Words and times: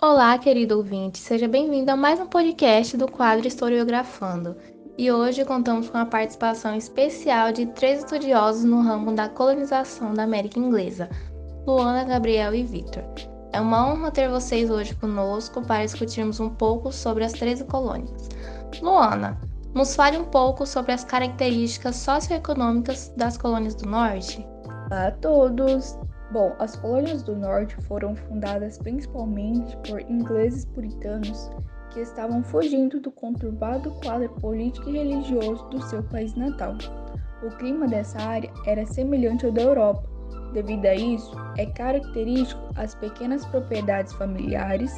Olá, 0.00 0.38
querido 0.38 0.76
ouvinte, 0.76 1.18
seja 1.18 1.48
bem-vindo 1.48 1.90
a 1.90 1.96
mais 1.96 2.20
um 2.20 2.26
podcast 2.28 2.96
do 2.96 3.10
quadro 3.10 3.48
Historiografando. 3.48 4.56
E 4.96 5.10
hoje 5.10 5.44
contamos 5.44 5.90
com 5.90 5.98
a 5.98 6.06
participação 6.06 6.76
especial 6.76 7.50
de 7.50 7.66
três 7.66 7.98
estudiosos 7.98 8.62
no 8.62 8.80
ramo 8.80 9.12
da 9.12 9.28
colonização 9.28 10.14
da 10.14 10.22
América 10.22 10.60
Inglesa, 10.60 11.10
Luana, 11.66 12.04
Gabriel 12.04 12.54
e 12.54 12.62
Victor. 12.62 13.02
É 13.52 13.60
uma 13.60 13.88
honra 13.88 14.12
ter 14.12 14.28
vocês 14.28 14.70
hoje 14.70 14.94
conosco 14.94 15.62
para 15.62 15.84
discutirmos 15.84 16.38
um 16.38 16.48
pouco 16.48 16.92
sobre 16.92 17.24
as 17.24 17.32
13 17.32 17.64
colônias. 17.64 18.28
Luana, 18.80 19.36
nos 19.74 19.96
fale 19.96 20.16
um 20.16 20.26
pouco 20.26 20.64
sobre 20.64 20.92
as 20.92 21.02
características 21.02 21.96
socioeconômicas 21.96 23.12
das 23.16 23.36
colônias 23.36 23.74
do 23.74 23.88
Norte. 23.88 24.46
Olá 24.88 25.08
a 25.08 25.10
todos! 25.10 25.98
Bom, 26.30 26.54
as 26.58 26.76
colônias 26.76 27.22
do 27.22 27.34
norte 27.34 27.74
foram 27.82 28.14
fundadas 28.14 28.76
principalmente 28.76 29.74
por 29.88 30.00
ingleses 30.00 30.66
puritanos 30.66 31.50
que 31.90 32.00
estavam 32.00 32.42
fugindo 32.42 33.00
do 33.00 33.10
conturbado 33.10 33.90
quadro 34.02 34.28
político 34.40 34.90
e 34.90 34.98
religioso 34.98 35.64
do 35.70 35.82
seu 35.84 36.02
país 36.02 36.34
natal. 36.34 36.74
O 37.42 37.48
clima 37.56 37.88
dessa 37.88 38.20
área 38.20 38.50
era 38.66 38.84
semelhante 38.84 39.46
ao 39.46 39.52
da 39.52 39.62
Europa. 39.62 40.06
Devido 40.52 40.84
a 40.84 40.94
isso, 40.94 41.34
é 41.56 41.64
característico 41.64 42.60
as 42.76 42.94
pequenas 42.94 43.46
propriedades 43.46 44.12
familiares, 44.12 44.92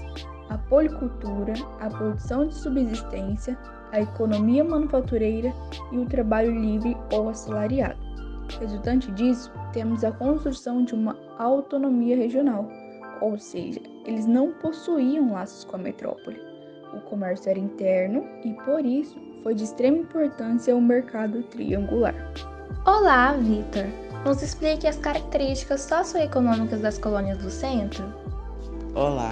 a 0.48 0.58
policultura, 0.58 1.52
a 1.78 1.88
produção 1.88 2.48
de 2.48 2.54
subsistência, 2.56 3.56
a 3.92 4.00
economia 4.00 4.64
manufatureira 4.64 5.52
e 5.92 5.98
o 5.98 6.06
trabalho 6.06 6.52
livre 6.52 6.96
ou 7.12 7.28
assalariado. 7.28 7.98
Resultante 8.58 9.10
disso, 9.12 9.50
temos 9.72 10.04
a 10.04 10.12
construção 10.12 10.84
de 10.84 10.94
uma 10.94 11.16
autonomia 11.38 12.16
regional, 12.16 12.68
ou 13.20 13.38
seja, 13.38 13.80
eles 14.04 14.26
não 14.26 14.52
possuíam 14.52 15.32
laços 15.32 15.64
com 15.64 15.76
a 15.76 15.78
metrópole. 15.78 16.40
O 16.94 17.00
comércio 17.02 17.50
era 17.50 17.58
interno 17.58 18.26
e, 18.44 18.52
por 18.64 18.84
isso, 18.84 19.16
foi 19.42 19.54
de 19.54 19.64
extrema 19.64 19.98
importância 19.98 20.74
o 20.74 20.80
mercado 20.80 21.42
triangular. 21.44 22.14
Olá, 22.84 23.32
Vitor! 23.34 23.86
Nos 24.24 24.42
explique 24.42 24.86
as 24.86 24.98
características 24.98 25.82
socioeconômicas 25.82 26.80
das 26.80 26.98
colônias 26.98 27.38
do 27.38 27.50
centro? 27.50 28.04
Olá! 28.94 29.30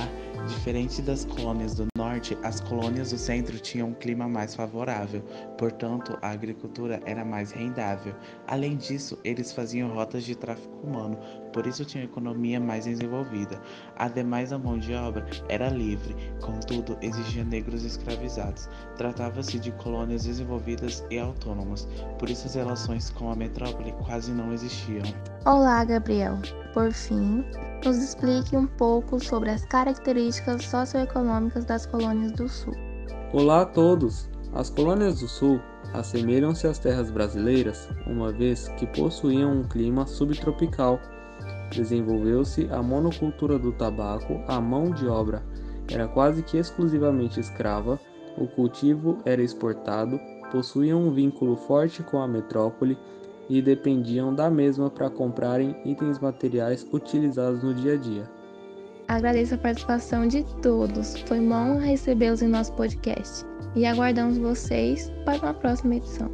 Diferente 0.49 1.03
das 1.03 1.27
colônias 1.27 1.75
do 1.75 1.87
norte, 1.95 2.37
as 2.43 2.59
colônias 2.59 3.11
do 3.11 3.19
centro 3.19 3.59
tinham 3.59 3.89
um 3.89 3.95
clima 3.95 4.27
mais 4.27 4.55
favorável, 4.55 5.23
portanto, 5.59 6.19
a 6.23 6.31
agricultura 6.31 7.03
era 7.05 7.23
mais 7.23 7.51
rendável. 7.51 8.15
Além 8.47 8.77
disso, 8.77 9.19
eles 9.23 9.53
faziam 9.53 9.91
rotas 9.91 10.25
de 10.25 10.35
tráfico 10.35 10.75
humano, 10.79 11.19
por 11.53 11.67
isso 11.67 11.85
tinham 11.85 12.05
economia 12.05 12.61
mais 12.61 12.85
desenvolvida. 12.85 13.61
Ademais, 13.97 14.53
a 14.53 14.59
mão 14.59 14.79
de 14.79 14.95
obra 14.95 15.27
era 15.49 15.69
livre, 15.69 16.15
contudo, 16.41 16.97
exigia 17.01 17.45
negros 17.45 17.85
escravizados. 17.85 18.69
Tratava-se 18.97 19.59
de 19.59 19.73
colônias 19.73 20.25
desenvolvidas 20.25 21.05
e 21.11 21.19
autônomas, 21.19 21.89
por 22.19 22.31
isso 22.31 22.47
as 22.47 22.55
relações 22.55 23.11
com 23.11 23.31
a 23.31 23.37
metrópole 23.37 23.93
quase 24.05 24.33
não 24.33 24.53
existiam. 24.53 25.05
Olá, 25.45 25.85
Gabriel. 25.85 26.39
Por 26.75 26.93
fim, 26.93 27.45
nos 27.85 27.97
explique 27.97 28.57
um 28.57 28.67
pouco 28.67 29.19
sobre 29.19 29.51
as 29.51 29.65
características 29.67 30.65
socioeconômicas 30.65 31.65
das 31.65 31.87
colônias 31.87 32.33
do 32.33 32.49
Sul. 32.49 32.75
Olá 33.33 33.63
a 33.63 33.67
todos! 33.67 34.29
As 34.55 34.71
colônias 34.71 35.21
do 35.21 35.29
Sul 35.29 35.61
assemelham-se 35.93 36.67
às 36.67 36.79
terras 36.79 37.11
brasileiras, 37.11 37.89
uma 38.07 38.33
vez 38.33 38.69
que 38.77 38.87
possuíam 38.87 39.53
um 39.53 39.65
clima 39.65 40.07
subtropical. 40.07 40.99
Desenvolveu-se 41.71 42.69
a 42.71 42.83
monocultura 42.83 43.59
do 43.59 43.73
tabaco, 43.73 44.41
a 44.47 44.61
mão 44.61 44.91
de 44.91 45.07
obra 45.07 45.43
era 45.91 46.07
quase 46.07 46.43
que 46.43 46.57
exclusivamente 46.59 47.41
escrava, 47.41 47.99
o 48.37 48.47
cultivo 48.47 49.19
era 49.25 49.43
exportado, 49.43 50.21
possuíam 50.51 51.01
um 51.01 51.11
vínculo 51.11 51.57
forte 51.57 52.03
com 52.03 52.21
a 52.21 52.29
metrópole 52.29 52.97
e 53.49 53.63
dependiam 53.63 54.35
da 54.35 54.51
mesma 54.51 54.91
para 54.91 55.09
comprarem 55.09 55.75
itens 55.85 56.19
materiais 56.19 56.87
utilizados 56.93 57.63
no 57.63 57.75
dia 57.75 57.95
a 57.95 57.97
dia. 57.97 58.31
Agradeço 59.09 59.55
a 59.55 59.59
participação 59.59 60.29
de 60.29 60.45
todos. 60.61 61.19
Foi 61.23 61.41
honra 61.41 61.81
recebê-los 61.81 62.43
em 62.43 62.49
nosso 62.49 62.75
podcast 62.75 63.47
e 63.75 63.87
aguardamos 63.87 64.37
vocês 64.37 65.11
para 65.25 65.39
uma 65.39 65.55
próxima 65.55 65.97
edição. 65.97 66.31